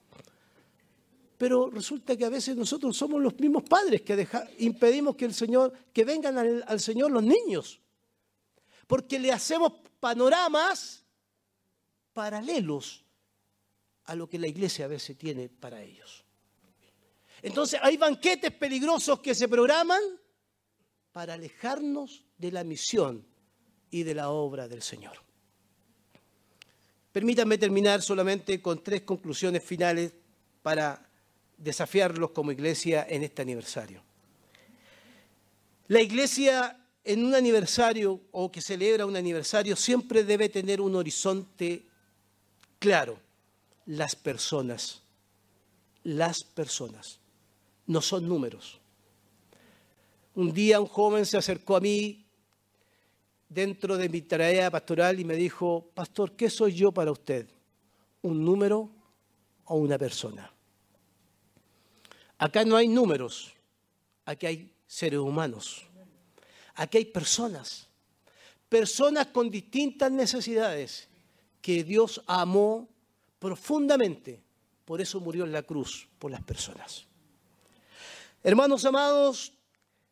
[1.37, 4.27] Pero resulta que a veces nosotros somos los mismos padres que
[4.59, 7.81] impedimos que el Señor, que vengan al, al Señor los niños.
[8.87, 11.05] Porque le hacemos panoramas
[12.15, 13.05] paralelos
[14.05, 16.25] a lo que la iglesia a veces tiene para ellos.
[17.43, 20.01] Entonces hay banquetes peligrosos que se programan
[21.19, 23.27] para alejarnos de la misión
[23.91, 25.15] y de la obra del Señor.
[27.11, 30.13] Permítanme terminar solamente con tres conclusiones finales
[30.63, 31.11] para
[31.57, 34.01] desafiarlos como iglesia en este aniversario.
[35.89, 41.85] La iglesia en un aniversario o que celebra un aniversario siempre debe tener un horizonte
[42.79, 43.19] claro.
[43.87, 45.03] Las personas,
[46.05, 47.19] las personas,
[47.89, 48.79] no son números.
[50.39, 52.25] Un día un joven se acercó a mí
[53.49, 57.51] dentro de mi tarea pastoral y me dijo, pastor, ¿qué soy yo para usted?
[58.23, 58.89] ¿Un número
[59.65, 60.49] o una persona?
[62.39, 63.53] Acá no hay números,
[64.25, 65.85] aquí hay seres humanos,
[66.77, 67.89] aquí hay personas,
[68.69, 71.09] personas con distintas necesidades
[71.61, 72.89] que Dios amó
[73.41, 74.41] profundamente,
[74.85, 77.09] por eso murió en la cruz, por las personas.
[78.45, 79.58] Hermanos amados,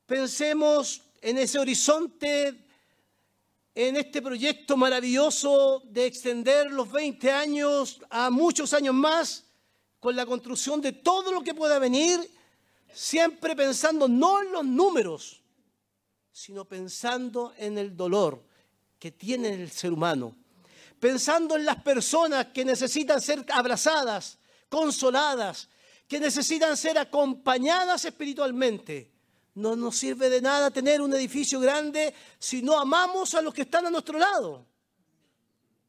[0.07, 2.55] Pensemos en ese horizonte,
[3.75, 9.45] en este proyecto maravilloso de extender los 20 años a muchos años más,
[9.99, 12.21] con la construcción de todo lo que pueda venir,
[12.95, 15.43] siempre pensando no en los números,
[16.31, 18.45] sino pensando en el dolor
[19.01, 20.37] que tiene el ser humano,
[21.01, 24.39] pensando en las personas que necesitan ser abrazadas,
[24.69, 25.69] consoladas,
[26.07, 29.16] que necesitan ser acompañadas espiritualmente
[29.57, 33.63] no nos sirve de nada tener un edificio grande si no amamos a los que
[33.63, 34.67] están a nuestro lado.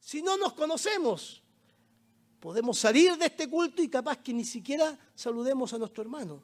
[0.00, 1.42] Si no nos conocemos,
[2.40, 6.42] podemos salir de este culto y capaz que ni siquiera saludemos a nuestro hermano,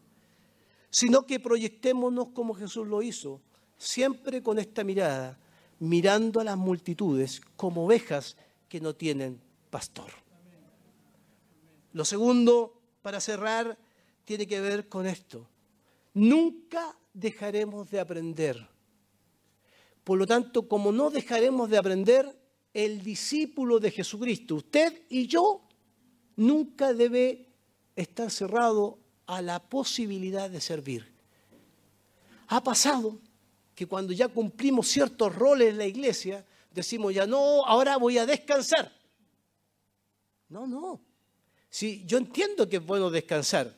[0.91, 3.41] sino que proyectémonos como Jesús lo hizo,
[3.79, 5.39] siempre con esta mirada,
[5.79, 8.37] mirando a las multitudes como ovejas
[8.69, 10.11] que no tienen pastor.
[11.95, 13.79] Lo segundo, para cerrar,
[14.27, 15.49] tiene que ver con esto.
[16.15, 18.69] Nunca dejaremos de aprender
[20.05, 22.41] Por lo tanto, como no dejaremos de aprender,
[22.73, 25.63] el discípulo de Jesucristo, usted y yo,
[26.37, 27.49] nunca debe
[27.95, 31.15] estar cerrado a la posibilidad de servir.
[32.49, 33.19] Ha pasado
[33.75, 38.27] que cuando ya cumplimos ciertos roles en la iglesia, decimos ya no, ahora voy a
[38.27, 38.93] descansar.
[40.49, 41.01] No, no.
[41.71, 43.75] Sí, yo entiendo que es bueno descansar.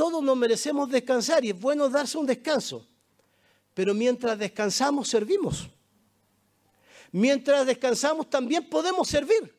[0.00, 2.86] Todos nos merecemos descansar y es bueno darse un descanso.
[3.74, 5.68] Pero mientras descansamos, servimos.
[7.12, 9.54] Mientras descansamos, también podemos servir.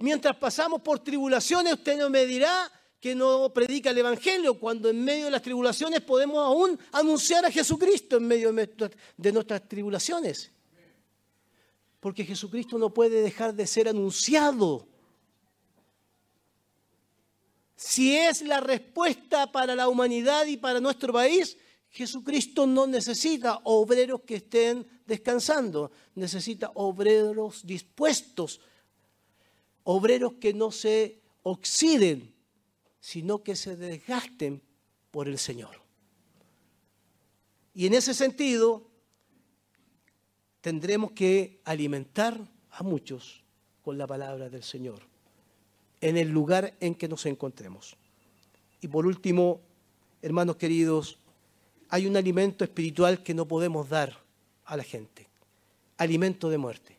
[0.00, 2.68] Mientras pasamos por tribulaciones, usted no me dirá
[2.98, 7.50] que no predica el Evangelio, cuando en medio de las tribulaciones podemos aún anunciar a
[7.52, 10.50] Jesucristo en medio de nuestras tribulaciones.
[12.00, 14.88] Porque Jesucristo no puede dejar de ser anunciado.
[17.84, 21.58] Si es la respuesta para la humanidad y para nuestro país,
[21.90, 28.60] Jesucristo no necesita obreros que estén descansando, necesita obreros dispuestos,
[29.82, 32.32] obreros que no se oxiden
[33.00, 34.62] sino que se desgasten
[35.10, 35.82] por el Señor.
[37.74, 38.88] Y en ese sentido,
[40.60, 43.42] tendremos que alimentar a muchos
[43.82, 45.11] con la palabra del Señor,
[46.02, 47.96] en el lugar en que nos encontremos.
[48.82, 49.62] Y por último,
[50.20, 51.18] hermanos queridos,
[51.88, 54.18] hay un alimento espiritual que no podemos dar
[54.64, 55.28] a la gente,
[55.96, 56.98] alimento de muerte.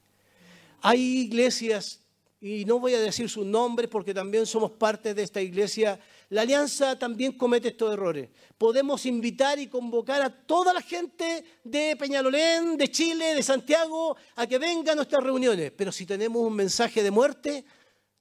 [0.82, 2.00] Hay iglesias
[2.40, 6.00] y no voy a decir sus nombres porque también somos parte de esta iglesia,
[6.30, 8.30] la alianza también comete estos errores.
[8.58, 14.48] Podemos invitar y convocar a toda la gente de Peñalolén, de Chile, de Santiago, a
[14.48, 17.66] que venga a nuestras reuniones, pero si tenemos un mensaje de muerte,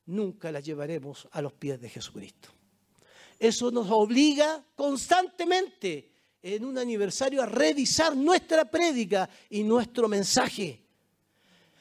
[0.07, 2.49] nunca la llevaremos a los pies de Jesucristo.
[3.39, 10.81] Eso nos obliga constantemente en un aniversario a revisar nuestra prédica y nuestro mensaje.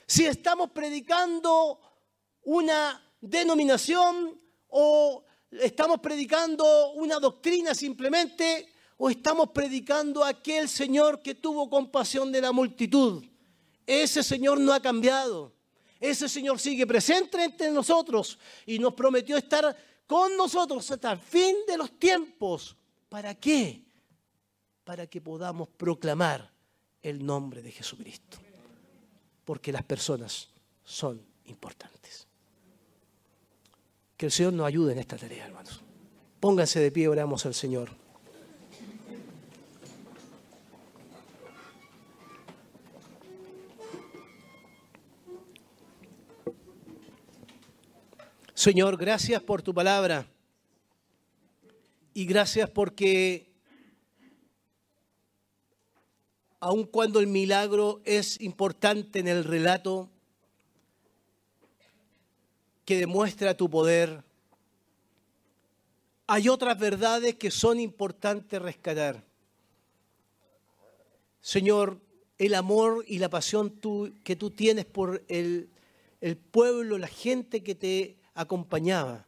[0.06, 1.80] Si estamos predicando
[2.44, 8.68] una denominación o estamos predicando una doctrina simplemente
[8.98, 13.24] o estamos predicando aquel Señor que tuvo compasión de la multitud.
[13.86, 15.54] Ese Señor no ha cambiado.
[16.02, 19.78] Ese Señor sigue presente entre nosotros y nos prometió estar
[20.08, 22.76] con nosotros hasta el fin de los tiempos.
[23.08, 23.86] ¿Para qué?
[24.84, 26.52] Para que podamos proclamar
[27.04, 28.40] el nombre de Jesucristo.
[29.46, 30.50] Porque las personas
[30.84, 32.28] son importantes.
[34.18, 35.82] Que el Señor nos ayude en esta tarea, hermanos.
[36.40, 38.01] Pónganse de pie, oramos al Señor.
[48.62, 50.28] Señor, gracias por tu palabra
[52.14, 53.50] y gracias porque
[56.60, 60.12] aun cuando el milagro es importante en el relato,
[62.86, 64.24] que demuestra tu poder,
[66.28, 69.24] hay otras verdades que son importantes rescatar.
[71.42, 72.00] Señor,
[72.38, 73.72] el amor y la pasión
[74.24, 75.68] que tú tienes por el,
[76.52, 79.26] pueblo, la gente que te acompañaba.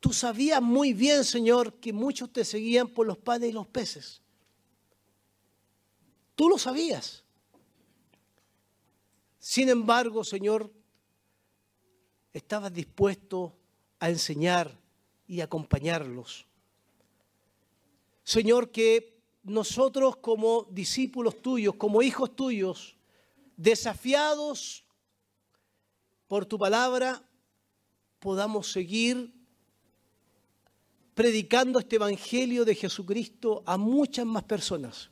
[0.00, 4.20] Tú sabías muy bien, Señor, que muchos te seguían por los panes y los peces.
[6.34, 7.22] Tú lo sabías.
[9.38, 10.72] Sin embargo, Señor,
[12.32, 13.56] estabas dispuesto
[14.00, 14.76] a enseñar
[15.26, 16.46] y acompañarlos.
[18.24, 22.96] Señor, que nosotros como discípulos tuyos, como hijos tuyos,
[23.56, 24.84] desafiados
[26.28, 27.22] por tu palabra,
[28.22, 29.32] podamos seguir
[31.12, 35.10] predicando este Evangelio de Jesucristo a muchas más personas.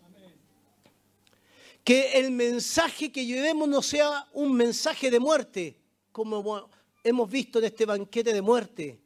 [1.82, 5.76] Que el mensaje que llevemos no sea un mensaje de muerte,
[6.12, 6.70] como
[7.02, 9.00] hemos visto en este banquete de muerte.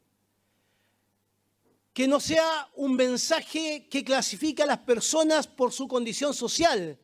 [1.95, 6.99] Que no sea un mensaje que clasifique a las personas por su condición social,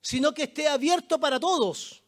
[0.00, 2.04] sino que esté abierto para todos.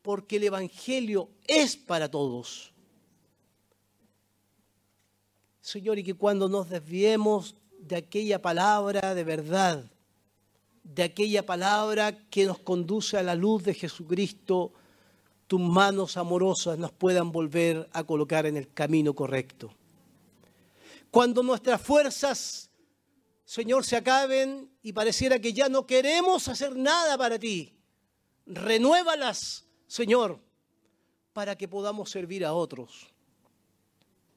[0.00, 2.72] Porque el Evangelio es para todos.
[5.68, 9.84] Señor, y que cuando nos desviemos de aquella palabra de verdad,
[10.82, 14.72] de aquella palabra que nos conduce a la luz de Jesucristo,
[15.46, 19.70] tus manos amorosas nos puedan volver a colocar en el camino correcto.
[21.10, 22.70] Cuando nuestras fuerzas,
[23.44, 27.74] Señor, se acaben y pareciera que ya no queremos hacer nada para ti,
[28.46, 30.40] renuévalas, Señor,
[31.34, 33.12] para que podamos servir a otros.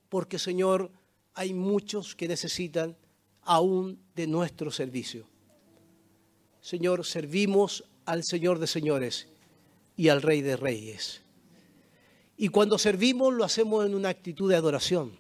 [0.09, 0.91] Porque, Señor,
[1.34, 2.95] hay muchos que necesitan
[3.41, 5.27] aún de nuestro servicio.
[6.61, 9.27] Señor, servimos al Señor de señores
[9.95, 11.21] y al Rey de reyes.
[12.38, 15.19] Y cuando servimos lo hacemos en una actitud de adoración.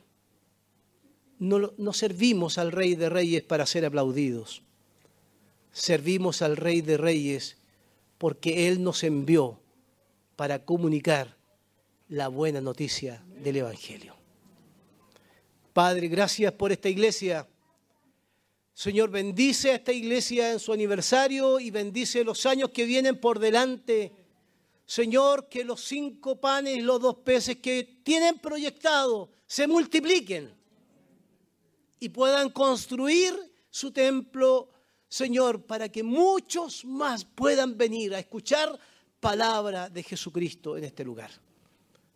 [1.39, 4.61] No, no servimos al Rey de reyes para ser aplaudidos.
[5.71, 7.57] Servimos al Rey de reyes
[8.17, 9.59] porque Él nos envió
[10.35, 11.37] para comunicar
[12.07, 14.20] la buena noticia del Evangelio.
[15.73, 17.47] Padre, gracias por esta iglesia.
[18.73, 23.39] Señor, bendice a esta iglesia en su aniversario y bendice los años que vienen por
[23.39, 24.11] delante.
[24.85, 30.53] Señor, que los cinco panes y los dos peces que tienen proyectado se multipliquen
[31.99, 33.33] y puedan construir
[33.69, 34.69] su templo,
[35.07, 38.77] Señor, para que muchos más puedan venir a escuchar
[39.21, 41.31] palabra de Jesucristo en este lugar.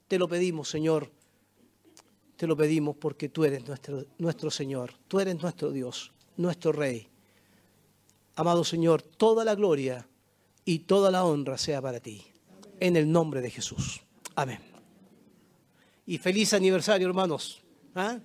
[0.08, 1.10] Te lo pedimos, Señor.
[2.38, 7.08] Te lo pedimos porque tú eres nuestro, nuestro Señor, tú eres nuestro Dios, nuestro Rey.
[8.36, 10.08] Amado Señor, toda la gloria
[10.66, 12.26] y toda la honra sea para ti.
[12.80, 14.02] En el nombre de Jesús.
[14.36, 14.60] Amén.
[16.06, 17.64] Y feliz aniversario, hermanos.
[17.96, 18.20] ¿Ah?